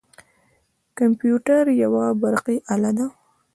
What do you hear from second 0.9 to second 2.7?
کمپیوتر یوه برقي